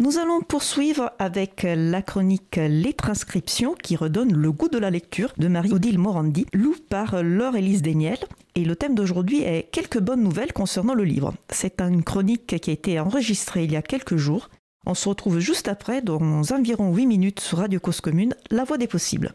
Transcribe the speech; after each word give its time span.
Nous 0.00 0.16
allons 0.16 0.40
poursuivre 0.40 1.12
avec 1.18 1.66
la 1.68 2.00
chronique 2.00 2.56
Les 2.56 2.94
transcriptions 2.94 3.74
qui 3.74 3.96
redonne 3.96 4.32
le 4.32 4.50
goût 4.50 4.70
de 4.70 4.78
la 4.78 4.88
lecture 4.88 5.34
de 5.36 5.46
Marie-Odile 5.46 5.98
Morandi, 5.98 6.46
lue 6.54 6.76
par 6.88 7.22
Laure-Élise 7.22 7.82
Deniel. 7.82 8.16
Et 8.54 8.64
le 8.64 8.76
thème 8.76 8.94
d'aujourd'hui 8.94 9.42
est 9.42 9.68
quelques 9.70 10.00
bonnes 10.00 10.22
nouvelles 10.22 10.54
concernant 10.54 10.94
le 10.94 11.04
livre. 11.04 11.34
C'est 11.50 11.82
une 11.82 12.02
chronique 12.02 12.58
qui 12.62 12.70
a 12.70 12.72
été 12.72 12.98
enregistrée 12.98 13.64
il 13.64 13.72
y 13.72 13.76
a 13.76 13.82
quelques 13.82 14.16
jours. 14.16 14.48
On 14.86 14.94
se 14.94 15.06
retrouve 15.06 15.38
juste 15.38 15.68
après, 15.68 16.00
dans 16.00 16.50
environ 16.50 16.94
8 16.94 17.04
minutes 17.04 17.40
sur 17.40 17.58
Radio 17.58 17.78
Cause 17.78 18.00
Commune, 18.00 18.34
La 18.50 18.64
Voix 18.64 18.78
des 18.78 18.86
possibles. 18.86 19.34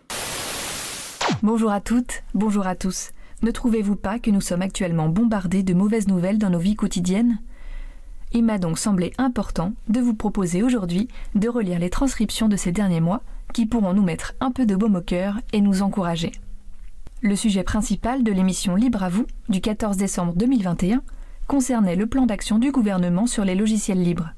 Bonjour 1.43 1.69
à 1.69 1.79
toutes, 1.79 2.23
bonjour 2.33 2.65
à 2.65 2.75
tous. 2.75 3.11
Ne 3.43 3.51
trouvez-vous 3.51 3.97
pas 3.97 4.17
que 4.17 4.31
nous 4.31 4.41
sommes 4.41 4.63
actuellement 4.63 5.09
bombardés 5.09 5.61
de 5.61 5.75
mauvaises 5.75 6.07
nouvelles 6.07 6.39
dans 6.39 6.49
nos 6.49 6.57
vies 6.57 6.75
quotidiennes? 6.75 7.37
Il 8.33 8.43
m'a 8.43 8.57
donc 8.57 8.77
semblé 8.77 9.13
important 9.17 9.73
de 9.87 9.99
vous 9.99 10.13
proposer 10.13 10.63
aujourd'hui 10.63 11.07
de 11.35 11.47
relire 11.47 11.79
les 11.79 11.89
transcriptions 11.89 12.49
de 12.49 12.57
ces 12.57 12.71
derniers 12.71 13.01
mois 13.01 13.21
qui 13.53 13.65
pourront 13.65 13.93
nous 13.93 14.03
mettre 14.03 14.33
un 14.39 14.51
peu 14.51 14.65
de 14.65 14.75
baume 14.75 14.95
au 14.95 15.01
cœur 15.01 15.39
et 15.53 15.61
nous 15.61 15.81
encourager. 15.81 16.31
Le 17.21 17.35
sujet 17.35 17.63
principal 17.63 18.23
de 18.23 18.31
l'émission 18.31 18.75
Libre 18.75 19.03
à 19.03 19.09
vous 19.09 19.25
du 19.49 19.61
14 19.61 19.97
décembre 19.97 20.33
2021 20.35 21.01
concernait 21.47 21.95
le 21.95 22.07
plan 22.07 22.25
d'action 22.25 22.59
du 22.59 22.71
gouvernement 22.71 23.27
sur 23.27 23.45
les 23.45 23.55
logiciels 23.55 24.01
libres. 24.01 24.31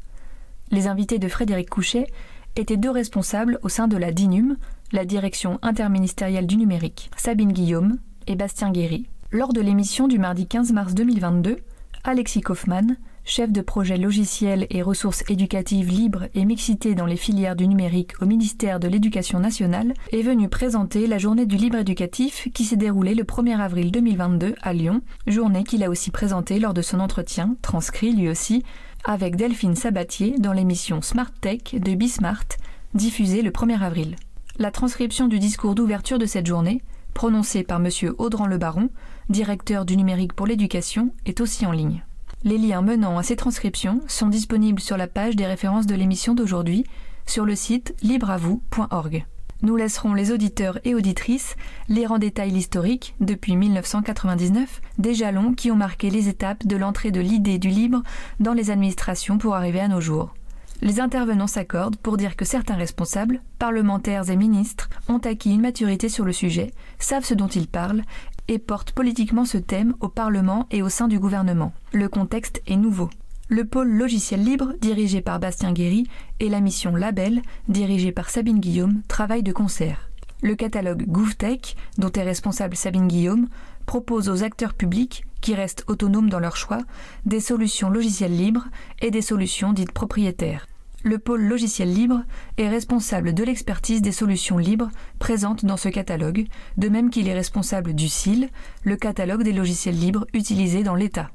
Les 0.71 0.87
invités 0.87 1.19
de 1.19 1.27
Frédéric 1.27 1.69
Couchet 1.69 2.07
étaient 2.55 2.77
deux 2.77 2.91
responsables 2.91 3.59
au 3.63 3.69
sein 3.69 3.87
de 3.87 3.97
la 3.97 4.11
DINUM, 4.11 4.57
la 4.91 5.05
direction 5.05 5.59
interministérielle 5.61 6.47
du 6.47 6.57
numérique, 6.57 7.09
Sabine 7.17 7.53
Guillaume 7.53 7.97
et 8.27 8.35
Bastien 8.35 8.71
Guéry. 8.71 9.07
Lors 9.31 9.53
de 9.53 9.61
l'émission 9.61 10.07
du 10.07 10.19
mardi 10.19 10.47
15 10.47 10.71
mars 10.71 10.93
2022, 10.93 11.57
Alexis 12.03 12.41
Kaufmann, 12.41 12.97
chef 13.27 13.51
de 13.51 13.61
projet 13.61 13.97
logiciel 13.97 14.65
et 14.69 14.81
ressources 14.81 15.23
éducatives 15.29 15.89
libres 15.89 16.27
et 16.33 16.45
mixité 16.45 16.95
dans 16.95 17.05
les 17.05 17.17
filières 17.17 17.57
du 17.57 17.67
numérique 17.67 18.13
au 18.21 18.25
ministère 18.25 18.79
de 18.79 18.87
l'Éducation 18.87 19.39
nationale, 19.39 19.93
est 20.13 20.21
venu 20.21 20.47
présenter 20.47 21.07
la 21.07 21.17
journée 21.17 21.45
du 21.45 21.57
libre 21.57 21.77
éducatif 21.77 22.47
qui 22.53 22.63
s'est 22.63 22.77
déroulée 22.77 23.15
le 23.15 23.25
1er 23.25 23.59
avril 23.59 23.91
2022 23.91 24.55
à 24.61 24.73
Lyon, 24.73 25.01
journée 25.27 25.65
qu'il 25.65 25.83
a 25.83 25.89
aussi 25.89 26.09
présentée 26.09 26.57
lors 26.57 26.73
de 26.73 26.81
son 26.81 27.01
entretien, 27.01 27.57
transcrit 27.61 28.13
lui 28.13 28.29
aussi, 28.29 28.63
avec 29.03 29.35
Delphine 29.35 29.75
Sabatier 29.75 30.35
dans 30.39 30.53
l'émission 30.53 31.01
Smart 31.01 31.31
Tech 31.41 31.73
de 31.73 31.95
Bismart, 31.95 32.47
diffusée 32.93 33.41
le 33.41 33.51
1er 33.51 33.81
avril. 33.81 34.15
La 34.57 34.71
transcription 34.71 35.27
du 35.27 35.39
discours 35.39 35.75
d'ouverture 35.75 36.17
de 36.17 36.25
cette 36.25 36.47
journée, 36.47 36.81
prononcé 37.13 37.63
par 37.63 37.81
M. 37.85 37.89
Audran 38.19 38.47
Le 38.47 38.57
Baron, 38.57 38.89
directeur 39.29 39.83
du 39.83 39.97
numérique 39.97 40.33
pour 40.33 40.47
l'éducation, 40.47 41.09
est 41.25 41.41
aussi 41.41 41.65
en 41.65 41.73
ligne. 41.73 42.03
Les 42.43 42.57
liens 42.59 42.81
menant 42.81 43.17
à 43.17 43.23
ces 43.23 43.35
transcriptions 43.35 44.01
sont 44.07 44.27
disponibles 44.27 44.79
sur 44.79 44.95
la 44.95 45.07
page 45.07 45.35
des 45.35 45.47
références 45.47 45.87
de 45.87 45.95
l'émission 45.95 46.35
d'aujourd'hui 46.35 46.85
sur 47.25 47.45
le 47.45 47.55
site 47.55 47.95
libreavou.org. 48.03 49.25
Nous 49.63 49.75
laisserons 49.75 50.13
les 50.13 50.31
auditeurs 50.31 50.77
et 50.83 50.93
auditrices 50.93 51.55
lire 51.89 52.11
en 52.11 52.19
détail 52.19 52.51
l'historique, 52.51 53.15
depuis 53.19 53.55
1999, 53.55 54.81
des 54.99 55.15
jalons 55.15 55.53
qui 55.53 55.71
ont 55.71 55.75
marqué 55.75 56.11
les 56.11 56.29
étapes 56.29 56.67
de 56.67 56.77
l'entrée 56.77 57.09
de 57.09 57.19
l'idée 57.19 57.57
du 57.57 57.69
libre 57.69 58.03
dans 58.39 58.53
les 58.53 58.69
administrations 58.69 59.39
pour 59.39 59.55
arriver 59.55 59.79
à 59.79 59.87
nos 59.87 59.99
jours. 59.99 60.35
Les 60.83 60.99
intervenants 60.99 61.47
s'accordent 61.47 61.95
pour 61.95 62.17
dire 62.17 62.35
que 62.35 62.45
certains 62.45 62.75
responsables, 62.75 63.41
parlementaires 63.57 64.29
et 64.29 64.35
ministres, 64.35 64.89
ont 65.09 65.17
acquis 65.17 65.55
une 65.55 65.61
maturité 65.61 66.07
sur 66.07 66.23
le 66.23 66.33
sujet, 66.33 66.71
savent 66.99 67.25
ce 67.25 67.33
dont 67.33 67.47
ils 67.47 67.67
parlent 67.67 68.03
et 68.47 68.59
portent 68.59 68.91
politiquement 68.91 69.45
ce 69.45 69.57
thème 69.57 69.93
au 69.99 70.07
Parlement 70.07 70.67
et 70.71 70.81
au 70.81 70.89
sein 70.89 71.07
du 71.07 71.19
gouvernement. 71.19 71.73
Le 71.93 72.09
contexte 72.09 72.61
est 72.67 72.75
nouveau. 72.75 73.09
Le 73.49 73.65
pôle 73.65 73.89
logiciel 73.89 74.43
libre, 74.43 74.73
dirigé 74.81 75.21
par 75.21 75.39
Bastien 75.39 75.71
Guéry, 75.71 76.07
et 76.39 76.49
la 76.49 76.59
mission 76.59 76.95
Label, 76.95 77.41
dirigée 77.69 78.11
par 78.11 78.29
Sabine 78.29 78.59
Guillaume, 78.59 79.01
travaillent 79.07 79.43
de 79.43 79.53
concert. 79.53 80.09
Le 80.41 80.55
catalogue 80.55 81.05
GouVTech, 81.07 81.75
dont 81.97 82.11
est 82.11 82.23
responsable 82.23 82.75
Sabine 82.75 83.07
Guillaume, 83.07 83.47
propose 83.85 84.29
aux 84.29 84.43
acteurs 84.43 84.73
publics, 84.73 85.23
qui 85.41 85.55
restent 85.55 85.85
autonomes 85.87 86.29
dans 86.29 86.39
leur 86.39 86.57
choix, 86.57 86.81
des 87.25 87.39
solutions 87.39 87.89
logicielles 87.89 88.35
libres 88.35 88.67
et 89.01 89.11
des 89.11 89.21
solutions 89.21 89.71
dites 89.71 89.91
propriétaires 89.91 90.67
le 91.07 91.19
pôle 91.19 91.41
logiciel 91.41 91.93
libre 91.93 92.23
est 92.57 92.69
responsable 92.69 93.33
de 93.33 93.43
l'expertise 93.43 94.01
des 94.01 94.11
solutions 94.11 94.57
libres 94.57 94.89
présentes 95.19 95.65
dans 95.65 95.77
ce 95.77 95.89
catalogue, 95.89 96.47
de 96.77 96.89
même 96.89 97.09
qu'il 97.09 97.27
est 97.27 97.33
responsable 97.33 97.93
du 97.93 98.09
CIL, 98.09 98.49
le 98.83 98.97
catalogue 98.97 99.43
des 99.43 99.53
logiciels 99.53 99.97
libres 99.97 100.27
utilisés 100.33 100.83
dans 100.83 100.95
l'État. 100.95 101.31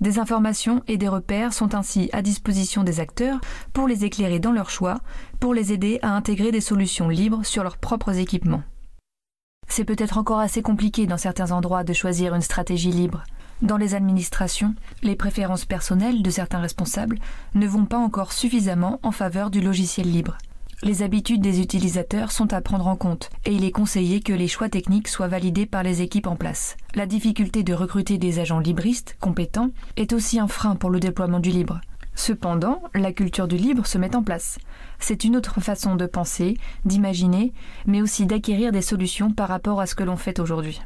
Des 0.00 0.18
informations 0.18 0.82
et 0.88 0.98
des 0.98 1.08
repères 1.08 1.52
sont 1.52 1.74
ainsi 1.74 2.10
à 2.12 2.22
disposition 2.22 2.84
des 2.84 3.00
acteurs 3.00 3.40
pour 3.72 3.88
les 3.88 4.04
éclairer 4.04 4.38
dans 4.38 4.52
leur 4.52 4.70
choix, 4.70 4.98
pour 5.40 5.54
les 5.54 5.72
aider 5.72 5.98
à 6.02 6.14
intégrer 6.14 6.52
des 6.52 6.60
solutions 6.60 7.08
libres 7.08 7.44
sur 7.44 7.62
leurs 7.62 7.78
propres 7.78 8.16
équipements. 8.18 8.62
C'est 9.68 9.84
peut-être 9.84 10.18
encore 10.18 10.38
assez 10.38 10.62
compliqué 10.62 11.06
dans 11.06 11.16
certains 11.16 11.50
endroits 11.50 11.82
de 11.82 11.92
choisir 11.92 12.34
une 12.34 12.42
stratégie 12.42 12.92
libre. 12.92 13.24
Dans 13.62 13.78
les 13.78 13.94
administrations, 13.94 14.74
les 15.02 15.16
préférences 15.16 15.64
personnelles 15.64 16.22
de 16.22 16.30
certains 16.30 16.60
responsables 16.60 17.18
ne 17.54 17.66
vont 17.66 17.86
pas 17.86 17.96
encore 17.96 18.32
suffisamment 18.32 19.00
en 19.02 19.12
faveur 19.12 19.50
du 19.50 19.62
logiciel 19.62 20.10
libre. 20.10 20.36
Les 20.82 21.02
habitudes 21.02 21.40
des 21.40 21.62
utilisateurs 21.62 22.32
sont 22.32 22.52
à 22.52 22.60
prendre 22.60 22.86
en 22.86 22.96
compte 22.96 23.30
et 23.46 23.52
il 23.54 23.64
est 23.64 23.70
conseillé 23.70 24.20
que 24.20 24.34
les 24.34 24.46
choix 24.46 24.68
techniques 24.68 25.08
soient 25.08 25.26
validés 25.26 25.64
par 25.64 25.82
les 25.82 26.02
équipes 26.02 26.26
en 26.26 26.36
place. 26.36 26.76
La 26.94 27.06
difficulté 27.06 27.62
de 27.62 27.72
recruter 27.72 28.18
des 28.18 28.40
agents 28.40 28.58
libristes 28.58 29.16
compétents 29.20 29.70
est 29.96 30.12
aussi 30.12 30.38
un 30.38 30.48
frein 30.48 30.76
pour 30.76 30.90
le 30.90 31.00
déploiement 31.00 31.40
du 31.40 31.50
libre. 31.50 31.80
Cependant, 32.14 32.82
la 32.94 33.12
culture 33.12 33.48
du 33.48 33.56
libre 33.56 33.86
se 33.86 33.96
met 33.96 34.14
en 34.14 34.22
place. 34.22 34.58
C'est 34.98 35.24
une 35.24 35.34
autre 35.34 35.62
façon 35.62 35.96
de 35.96 36.04
penser, 36.04 36.58
d'imaginer, 36.84 37.54
mais 37.86 38.02
aussi 38.02 38.26
d'acquérir 38.26 38.70
des 38.70 38.82
solutions 38.82 39.30
par 39.32 39.48
rapport 39.48 39.80
à 39.80 39.86
ce 39.86 39.94
que 39.94 40.04
l'on 40.04 40.16
fait 40.16 40.40
aujourd'hui 40.40 40.82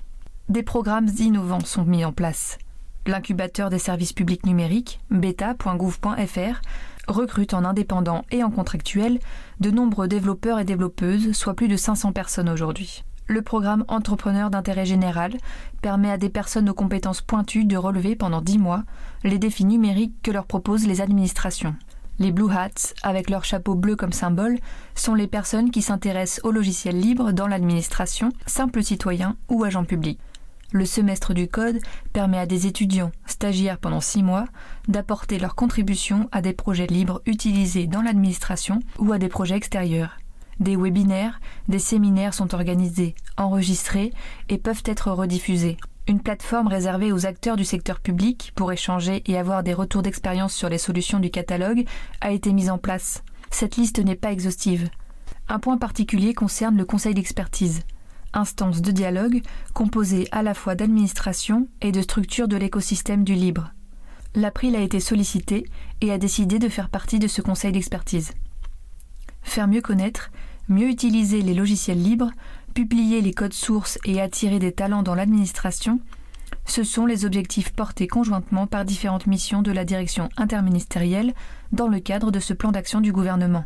des 0.49 0.63
programmes 0.63 1.09
innovants 1.19 1.65
sont 1.65 1.85
mis 1.85 2.05
en 2.05 2.13
place. 2.13 2.59
L'incubateur 3.07 3.71
des 3.71 3.79
services 3.79 4.13
publics 4.13 4.45
numériques, 4.45 5.01
beta.gouv.fr, 5.11 6.61
recrute 7.09 7.55
en 7.55 7.65
indépendant 7.65 8.25
et 8.31 8.43
en 8.43 8.51
contractuel 8.51 9.21
de 9.61 9.71
nombreux 9.71 10.09
développeurs 10.09 10.59
et 10.59 10.65
développeuses, 10.65 11.33
soit 11.33 11.55
plus 11.55 11.69
de 11.69 11.77
500 11.77 12.13
personnes 12.13 12.49
aujourd'hui. 12.49 13.05
Le 13.27 13.43
programme 13.43 13.85
Entrepreneur 13.87 14.51
d'intérêt 14.51 14.87
général 14.87 15.37
permet 15.83 16.11
à 16.11 16.19
des 16.19 16.31
personnes 16.31 16.69
aux 16.69 16.75
compétences 16.75 17.21
pointues 17.21 17.65
de 17.65 17.77
relever 17.77 18.17
pendant 18.17 18.41
10 18.41 18.59
mois 18.59 18.83
les 19.23 19.39
défis 19.39 19.65
numériques 19.65 20.21
que 20.23 20.33
leur 20.33 20.47
proposent 20.47 20.87
les 20.87 21.01
administrations. 21.01 21.77
Les 22.19 22.33
Blue 22.33 22.51
Hats, 22.51 22.93
avec 23.03 23.31
leur 23.31 23.45
chapeau 23.45 23.77
bleu 23.77 23.97
comme 23.97 24.13
symbole, 24.13 24.59
sont 24.95 25.15
les 25.15 25.29
personnes 25.29 25.71
qui 25.71 25.81
s'intéressent 25.81 26.45
aux 26.45 26.51
logiciels 26.51 26.99
libres 26.99 27.33
dans 27.33 27.47
l'administration, 27.47 28.31
simples 28.47 28.83
citoyens 28.83 29.37
ou 29.49 29.65
agents 29.65 29.85
publics. 29.85 30.21
Le 30.73 30.87
semestre 30.87 31.35
du 31.35 31.49
Code 31.49 31.81
permet 32.13 32.39
à 32.39 32.47
des 32.47 32.69
étudiants, 32.69 33.11
stagiaires 33.27 33.79
pendant 33.79 34.01
six 34.01 34.23
mois, 34.23 34.45
d'apporter 34.87 35.41
leur 35.41 35.57
contribution 35.57 36.29
à 36.31 36.43
des 36.43 36.53
projets 36.53 36.87
libres 36.87 37.23
utilisés 37.27 37.89
dans 37.89 38.03
l'administration 38.03 38.79
ou 38.99 39.13
à 39.13 39.19
des 39.19 39.29
projets 39.29 39.57
extérieurs. 39.57 40.19
Des 40.61 40.77
webinaires, 40.77 41.41
des 41.69 41.81
séminaires 41.81 42.35
sont 42.35 42.55
organisés, 42.55 43.17
enregistrés 43.37 44.13
et 44.49 44.59
peuvent 44.59 44.83
être 44.85 45.11
rediffusés. 45.11 45.77
Une 46.07 46.21
plateforme 46.21 46.69
réservée 46.69 47.13
aux 47.13 47.27
acteurs 47.27 47.57
du 47.57 47.65
secteur 47.65 47.99
public 47.99 48.53
pour 48.55 48.71
échanger 48.71 49.23
et 49.27 49.39
avoir 49.39 49.65
des 49.65 49.75
retours 49.75 50.03
d'expérience 50.03 50.55
sur 50.55 50.69
les 50.69 50.79
solutions 50.79 51.19
du 51.19 51.31
catalogue 51.31 51.85
a 52.21 52.31
été 52.31 52.53
mise 52.53 52.71
en 52.71 52.79
place. 52.79 53.25
Cette 53.51 53.77
liste 53.77 53.99
n'est 53.99 54.15
pas 54.15 54.33
exhaustive. 54.33 54.89
Un 55.49 55.59
point 55.59 55.79
particulier 55.79 56.33
concerne 56.33 56.77
le 56.77 56.85
conseil 56.85 57.15
d'expertise 57.15 57.81
instance 58.33 58.83
de 58.83 58.91
dialogue 58.91 59.43
composée 59.75 60.29
à 60.33 60.43
la 60.43 60.55
fois 60.55 60.75
d'administration 60.75 61.69
et 61.81 61.93
de 61.93 62.03
structures 62.03 62.49
de 62.49 62.57
l'écosystème 62.57 63.25
du 63.25 63.35
libre. 63.35 63.73
L'April 64.35 64.77
a 64.77 64.81
été 64.81 65.01
sollicité 65.01 65.67
et 66.01 66.13
a 66.13 66.19
décidé 66.19 66.59
de 66.59 66.69
faire 66.69 66.89
partie 66.89 67.19
de 67.19 67.27
ce 67.27 67.43
conseil 67.43 67.73
d'expertise. 67.73 68.33
Faire 69.43 69.67
mieux 69.67 69.81
connaître, 69.81 70.31
mieux 70.69 70.89
utiliser 70.89 71.43
les 71.43 71.55
logiciels 71.55 72.03
libres, 72.03 72.31
publier 72.75 73.21
les 73.21 73.33
codes 73.33 73.53
sources 73.53 73.99
et 74.05 74.21
attirer 74.21 74.59
des 74.59 74.73
talents 74.73 75.03
dans 75.03 75.15
l'administration, 75.15 76.01
ce 76.67 76.85
sont 76.85 77.07
les 77.07 77.25
objectifs 77.25 77.73
portés 77.73 78.07
conjointement 78.07 78.67
par 78.67 78.85
différentes 78.85 79.27
missions 79.27 79.63
de 79.63 79.73
la 79.73 79.85
direction 79.85 80.29
interministérielle 80.37 81.35
dans 81.73 81.89
le 81.89 82.01
cadre 82.01 82.31
de 82.31 82.41
ce 82.41 82.53
plan 82.55 82.71
d'action 82.71 83.01
du 83.01 83.13
gouvernement. 83.13 83.65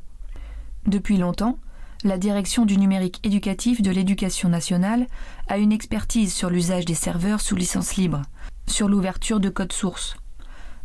Depuis 0.86 1.16
longtemps, 1.16 1.58
la 2.04 2.18
direction 2.18 2.66
du 2.66 2.76
numérique 2.76 3.18
éducatif 3.24 3.80
de 3.80 3.90
l'éducation 3.90 4.50
nationale 4.50 5.06
a 5.48 5.56
une 5.56 5.72
expertise 5.72 6.34
sur 6.34 6.50
l'usage 6.50 6.84
des 6.84 6.94
serveurs 6.94 7.40
sous 7.40 7.56
licence 7.56 7.96
libre, 7.96 8.20
sur 8.68 8.88
l'ouverture 8.88 9.40
de 9.40 9.48
codes 9.48 9.72
sources. 9.72 10.16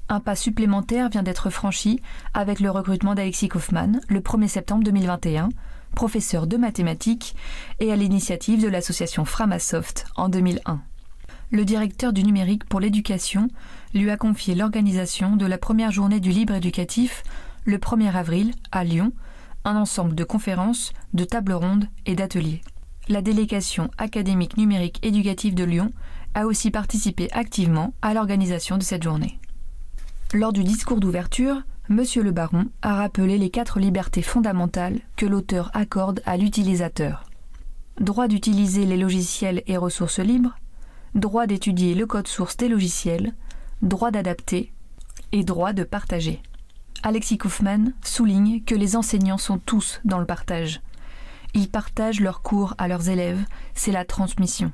Un 0.08 0.22
pas 0.22 0.38
supplémentaire 0.38 1.10
vient 1.10 1.22
d'être 1.22 1.50
franchi 1.50 2.02
avec 2.34 2.62
le 2.62 2.72
recrutement 2.72 3.16
d'Alexis 3.16 3.50
Kaufmann 3.50 4.00
le 4.08 4.22
1er 4.22 4.48
septembre 4.48 4.84
2021, 4.86 5.50
professeur 5.94 6.48
de 6.48 6.56
mathématiques 6.56 7.36
et 7.82 7.92
à 7.92 7.98
l'initiative 7.98 8.64
de 8.64 8.70
l'association 8.70 9.26
Framasoft 9.26 10.06
en 10.16 10.30
2001. 10.30 10.82
Le 11.52 11.66
directeur 11.66 12.14
du 12.14 12.24
numérique 12.24 12.64
pour 12.64 12.80
l'éducation 12.80 13.50
lui 13.94 14.10
a 14.10 14.18
confié 14.18 14.56
l'organisation 14.56 15.36
de 15.36 15.46
la 15.46 15.58
première 15.58 15.92
journée 15.92 16.22
du 16.22 16.30
libre 16.30 16.54
éducatif 16.54 17.24
le 17.66 17.78
1er 17.78 18.16
avril, 18.16 18.54
à 18.72 18.84
Lyon, 18.84 19.12
un 19.66 19.76
ensemble 19.76 20.16
de 20.16 20.24
conférences, 20.24 20.94
de 21.14 21.24
tables 21.24 21.54
rondes 21.54 21.88
et 22.06 22.16
d'ateliers. 22.16 22.62
La 23.08 23.22
délégation 23.22 23.90
académique 23.98 24.58
numérique 24.58 25.00
éducative 25.04 25.56
de 25.56 25.64
Lyon 25.64 25.92
a 26.34 26.46
aussi 26.46 26.72
participé 26.72 27.28
activement 27.32 27.94
à 28.02 28.14
l'organisation 28.14 28.78
de 28.78 28.84
cette 28.84 29.04
journée. 29.04 29.40
Lors 30.34 30.54
du 30.54 30.64
discours 30.64 31.00
d'ouverture, 31.00 31.64
M. 31.90 32.04
le 32.18 32.32
baron 32.32 32.66
a 32.84 32.96
rappelé 32.96 33.40
les 33.40 33.50
quatre 33.50 33.80
libertés 33.80 34.22
fondamentales 34.22 35.00
que 35.16 35.26
l'auteur 35.26 35.72
accorde 35.74 36.22
à 36.26 36.38
l'utilisateur. 36.38 37.24
Droit 38.00 38.28
d'utiliser 38.28 38.86
les 38.86 38.98
logiciels 38.98 39.64
et 39.66 39.76
ressources 39.76 40.20
libres, 40.20 40.56
droit 41.16 41.48
d'étudier 41.48 41.96
le 41.96 42.06
code 42.06 42.28
source 42.28 42.58
des 42.58 42.70
logiciels, 42.70 43.34
droit 43.82 44.12
d'adapter 44.12 44.72
et 45.32 45.44
droit 45.44 45.74
de 45.74 45.84
partager. 45.84 46.44
Alexis 47.04 47.38
Kaufmann 47.38 47.94
souligne 48.04 48.62
que 48.62 48.76
les 48.76 48.96
enseignants 48.96 49.38
sont 49.38 49.58
tous 49.58 50.02
dans 50.06 50.20
le 50.20 50.26
partage. 50.26 50.82
Ils 51.54 51.70
partagent 51.70 52.20
leurs 52.20 52.42
cours 52.42 52.76
à 52.78 52.88
leurs 52.88 53.10
élèves, 53.10 53.44
c'est 53.74 53.92
la 53.92 54.06
transmission. 54.06 54.72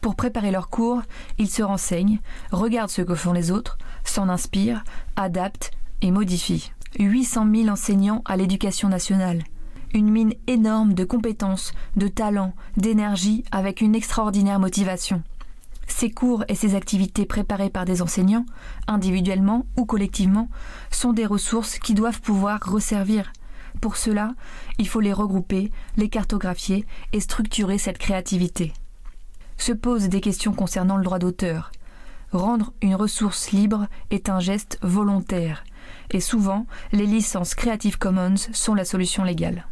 Pour 0.00 0.16
préparer 0.16 0.50
leurs 0.50 0.68
cours, 0.68 1.02
ils 1.38 1.50
se 1.50 1.62
renseignent, 1.62 2.20
regardent 2.52 2.90
ce 2.90 3.02
que 3.02 3.14
font 3.14 3.32
les 3.32 3.50
autres, 3.50 3.76
s'en 4.04 4.28
inspirent, 4.28 4.84
adaptent 5.16 5.72
et 6.02 6.10
modifient. 6.10 6.72
800 6.98 7.46
000 7.54 7.68
enseignants 7.68 8.22
à 8.24 8.36
l'éducation 8.36 8.88
nationale. 8.88 9.42
Une 9.94 10.10
mine 10.10 10.34
énorme 10.46 10.94
de 10.94 11.04
compétences, 11.04 11.72
de 11.96 12.08
talents, 12.08 12.54
d'énergie 12.76 13.44
avec 13.50 13.80
une 13.80 13.94
extraordinaire 13.94 14.58
motivation. 14.58 15.22
Ces 15.86 16.10
cours 16.10 16.44
et 16.48 16.54
ces 16.54 16.74
activités 16.74 17.26
préparées 17.26 17.70
par 17.70 17.84
des 17.84 18.02
enseignants, 18.02 18.44
individuellement 18.86 19.66
ou 19.76 19.84
collectivement, 19.84 20.48
sont 20.90 21.12
des 21.12 21.26
ressources 21.26 21.78
qui 21.78 21.94
doivent 21.94 22.20
pouvoir 22.20 22.60
resservir. 22.60 23.32
Pour 23.80 23.96
cela, 23.96 24.34
il 24.78 24.88
faut 24.88 25.00
les 25.00 25.12
regrouper, 25.12 25.70
les 25.96 26.08
cartographier 26.08 26.86
et 27.12 27.20
structurer 27.20 27.78
cette 27.78 27.98
créativité. 27.98 28.72
Se 29.58 29.72
posent 29.72 30.08
des 30.08 30.20
questions 30.20 30.52
concernant 30.52 30.96
le 30.96 31.04
droit 31.04 31.18
d'auteur. 31.18 31.72
Rendre 32.32 32.72
une 32.82 32.94
ressource 32.94 33.52
libre 33.52 33.86
est 34.10 34.28
un 34.28 34.40
geste 34.40 34.78
volontaire, 34.82 35.64
et 36.10 36.20
souvent 36.20 36.66
les 36.92 37.06
licences 37.06 37.54
Creative 37.54 37.98
Commons 37.98 38.34
sont 38.52 38.74
la 38.74 38.84
solution 38.84 39.24
légale. 39.24 39.66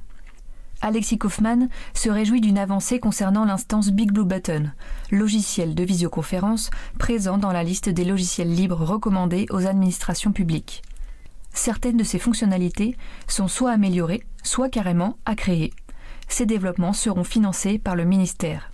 Alexis 0.85 1.17
Kaufmann 1.17 1.71
se 1.95 2.11
réjouit 2.11 2.43
d'une 2.43 2.59
avancée 2.59 3.01
concernant 3.01 3.47
l'instance 3.47 3.91
Big 3.91 4.13
Blue 4.13 4.27
Button, 4.27 4.71
logiciel 5.11 5.75
de 5.75 5.83
visioconférence 5.83 6.69
présent 6.99 7.39
dans 7.39 7.53
la 7.53 7.65
liste 7.65 7.89
des 7.89 8.05
logiciels 8.05 8.55
libres 8.55 8.85
recommandés 8.85 9.47
aux 9.49 9.67
administrations 9.67 10.33
publiques. 10.33 10.83
Certaines 11.55 11.97
de 11.97 12.05
ces 12.05 12.19
fonctionnalités 12.19 12.99
sont 13.29 13.49
soit 13.49 13.71
améliorées, 13.71 14.25
soit 14.43 14.69
carrément 14.69 15.17
à 15.25 15.35
créer. 15.35 15.73
Ces 16.29 16.45
développements 16.45 16.93
seront 16.93 17.25
financés 17.25 17.79
par 17.79 17.97
le 17.97 18.05
ministère. 18.05 18.71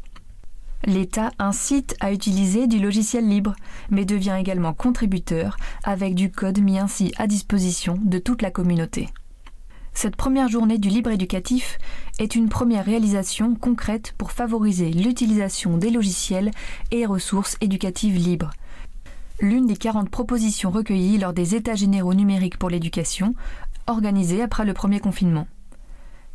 L'État 0.86 1.30
incite 1.38 1.94
à 2.00 2.12
utiliser 2.12 2.66
du 2.66 2.80
logiciel 2.80 3.28
libre, 3.28 3.54
mais 3.88 4.04
devient 4.04 4.36
également 4.36 4.74
contributeur 4.74 5.56
avec 5.84 6.16
du 6.16 6.32
code 6.32 6.58
mis 6.58 6.80
ainsi 6.80 7.12
à 7.18 7.28
disposition 7.28 8.00
de 8.02 8.18
toute 8.18 8.42
la 8.42 8.50
communauté. 8.50 9.10
Cette 9.92 10.16
première 10.16 10.48
journée 10.48 10.78
du 10.78 10.88
libre 10.88 11.10
éducatif 11.10 11.78
est 12.18 12.34
une 12.34 12.48
première 12.48 12.84
réalisation 12.84 13.54
concrète 13.54 14.14
pour 14.16 14.32
favoriser 14.32 14.90
l'utilisation 14.90 15.76
des 15.76 15.90
logiciels 15.90 16.50
et 16.90 17.06
ressources 17.06 17.56
éducatives 17.60 18.16
libres. 18.16 18.50
L'une 19.40 19.66
des 19.66 19.76
40 19.76 20.10
propositions 20.10 20.70
recueillies 20.70 21.18
lors 21.18 21.32
des 21.32 21.54
États 21.54 21.74
généraux 21.74 22.14
numériques 22.14 22.58
pour 22.58 22.70
l'éducation, 22.70 23.34
organisés 23.86 24.42
après 24.42 24.64
le 24.64 24.74
premier 24.74 25.00
confinement. 25.00 25.48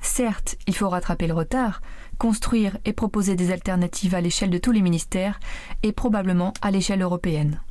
Certes, 0.01 0.55
il 0.67 0.75
faut 0.75 0.89
rattraper 0.89 1.27
le 1.27 1.33
retard, 1.33 1.81
construire 2.17 2.77
et 2.85 2.93
proposer 2.93 3.35
des 3.35 3.51
alternatives 3.51 4.15
à 4.15 4.21
l'échelle 4.21 4.49
de 4.49 4.57
tous 4.57 4.71
les 4.71 4.81
ministères 4.81 5.39
et 5.83 5.91
probablement 5.91 6.53
à 6.61 6.71
l'échelle 6.71 7.01
européenne. 7.01 7.61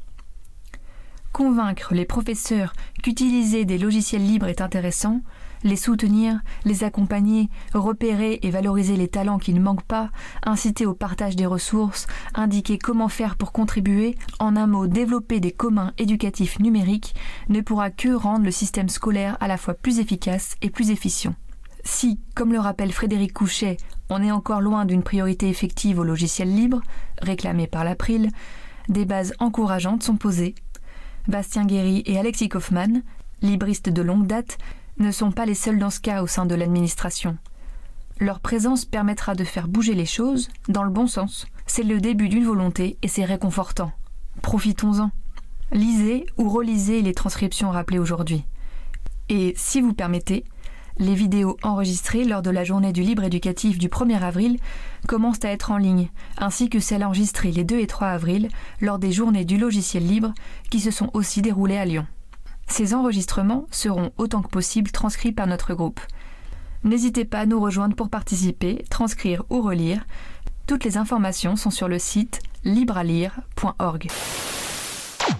Convaincre 1.33 1.95
les 1.95 2.05
professeurs 2.05 2.73
qu'utiliser 3.03 3.65
des 3.65 3.79
logiciels 3.79 4.25
libres 4.25 4.47
est 4.47 4.61
intéressant, 4.61 5.21
les 5.65 5.77
soutenir, 5.77 6.41
les 6.65 6.85
accompagner, 6.85 7.49
repérer 7.73 8.39
et 8.43 8.51
valoriser 8.51 8.97
les 8.97 9.09
talents 9.09 9.39
qui 9.39 9.53
ne 9.55 9.61
manquent 9.61 9.83
pas, 9.83 10.11
inciter 10.45 10.87
au 10.87 10.95
partage 10.95 11.35
des 11.35 11.47
ressources, 11.47 12.07
indiquer 12.35 12.79
comment 12.79 13.09
faire 13.09 13.37
pour 13.37 13.51
contribuer, 13.51 14.17
en 14.39 14.57
un 14.57 14.67
mot 14.67 14.87
développer 14.87 15.41
des 15.41 15.53
communs 15.53 15.93
éducatifs 15.99 16.61
numériques, 16.61 17.15
ne 17.49 17.63
pourra 17.63 17.91
que 17.91 18.15
rendre 18.15 18.45
le 18.45 18.51
système 18.51 18.89
scolaire 18.89 19.37
à 19.41 19.49
la 19.49 19.57
fois 19.57 19.75
plus 19.75 19.99
efficace 19.99 20.55
et 20.63 20.71
plus 20.71 20.91
efficient. 20.91 21.35
Si, 21.83 22.19
comme 22.35 22.53
le 22.53 22.61
rappelle 22.61 22.93
Frédéric 22.93 23.33
Couchet, 23.33 23.77
on 24.11 24.23
est 24.23 24.31
encore 24.31 24.61
loin 24.61 24.85
d'une 24.85 25.03
priorité 25.03 25.49
effective 25.49 25.99
au 25.99 26.05
logiciel 26.05 26.55
libre, 26.55 26.83
réclamé 27.21 27.67
par 27.67 27.85
l'April, 27.85 28.31
des 28.89 29.05
bases 29.05 29.35
encourageantes 29.39 30.03
sont 30.03 30.17
posées. 30.17 30.55
Bastien 31.27 31.65
Guéry 31.65 32.03
et 32.07 32.19
Alexis 32.19 32.49
Kaufmann, 32.49 33.03
libristes 33.41 33.89
de 33.89 34.03
longue 34.03 34.27
date, 34.27 34.59
ne 34.99 35.11
sont 35.11 35.33
pas 35.33 35.47
les 35.47 35.55
seuls 35.55 35.79
dans 35.79 35.91
ce 35.91 36.01
cas 36.01 36.23
au 36.23 36.27
sein 36.27 36.47
de 36.47 36.55
l'administration. 36.55 37.37
Leur 38.21 38.41
présence 38.41 38.85
permettra 38.85 39.35
de 39.35 39.45
faire 39.45 39.69
bouger 39.69 39.95
les 39.95 40.07
choses 40.07 40.49
dans 40.69 40.85
le 40.85 40.91
bon 40.91 41.07
sens. 41.07 41.47
C'est 41.67 41.83
le 41.83 42.01
début 42.01 42.29
d'une 42.29 42.45
volonté 42.45 42.97
et 43.03 43.09
c'est 43.09 43.25
réconfortant. 43.25 43.93
Profitons-en. 44.43 45.11
Lisez 45.73 46.27
ou 46.37 46.49
relisez 46.49 47.03
les 47.03 47.15
transcriptions 47.15 47.71
rappelées 47.71 47.99
aujourd'hui. 47.99 48.45
Et 49.29 49.55
si 49.57 49.81
vous 49.81 49.95
permettez, 49.95 50.45
les 50.99 51.15
vidéos 51.15 51.57
enregistrées 51.63 52.25
lors 52.25 52.43
de 52.43 52.51
la 52.51 52.63
journée 52.63 52.93
du 52.93 53.03
libre 53.03 53.25
éducatif 53.25 53.79
du 53.79 53.89
1er 53.89 54.23
avril 54.23 54.59
commencent 55.09 55.45
à 55.45 55.51
être 55.51 55.73
en 55.73 55.77
ligne, 55.77 56.11
ainsi 56.39 56.69
que 56.69 56.79
celles 56.79 57.05
enregistrées 57.05 57.51
les 57.51 57.65
2 57.65 57.81
et 57.81 57.87
3 57.89 58.09
avril 58.09 58.49
lors 58.81 59.01
des 59.01 59.11
journées 59.11 59.45
du 59.45 59.59
logiciel 59.59 60.07
libre 60.07 60.33
qui 60.71 60.79
se 60.79 60.93
sont 60.93 61.11
aussi 61.13 61.43
déroulées 61.43 61.79
à 61.79 61.85
Lyon. 61.85 62.07
Ces 62.67 62.95
enregistrements 62.95 63.67
seront 63.71 64.13
autant 64.17 64.43
que 64.43 64.49
possible 64.49 64.91
transcrits 64.91 65.33
par 65.33 65.47
notre 65.47 65.75
groupe. 65.75 66.01
N'hésitez 66.83 67.25
pas 67.25 67.41
à 67.41 67.47
nous 67.47 67.61
rejoindre 67.61 67.97
pour 67.97 68.11
participer, 68.11 68.85
transcrire 68.91 69.43
ou 69.51 69.63
relire. 69.63 70.05
Toutes 70.67 70.85
les 70.85 70.99
informations 70.99 71.57
sont 71.57 71.71
sur 71.71 71.89
le 71.89 71.99
site 71.99 72.41
librealire.org. 72.65 74.09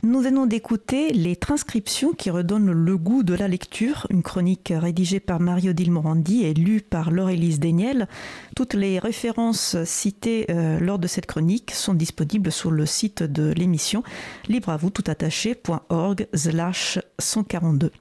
Nous 0.03 0.21
venons 0.21 0.47
d'écouter 0.47 1.13
les 1.13 1.37
transcriptions 1.37 2.13
qui 2.13 2.31
redonnent 2.31 2.73
le 2.73 2.97
goût 2.97 3.23
de 3.23 3.35
la 3.35 3.49
lecture, 3.49 4.07
une 4.11 4.23
chronique 4.23 4.73
rédigée 4.75 5.21
par 5.21 5.41
Mario-Odile 5.41 5.91
Morandi 5.91 6.45
et 6.45 6.55
lue 6.55 6.81
par 6.81 7.11
Laure-Élise 7.11 7.61
Deniel. 7.61 8.09
Toutes 8.57 8.75
les 8.75 8.99
références 8.99 9.77
citées 9.85 10.47
euh, 10.51 10.79
lors 10.81 10.99
de 10.99 11.07
cette 11.07 11.27
chronique 11.27 11.71
sont 11.73 11.95
disponibles 11.95 12.53
sur 12.53 12.71
le 12.71 12.87
site 12.87 13.23
de 13.23 13.53
l'émission 13.53 14.03
libre 14.49 14.71
à 14.71 14.77
vous 14.77 14.91
tout 14.91 15.05
attaché.org 15.07 16.29
slash 16.35 16.99
142. 17.19 17.93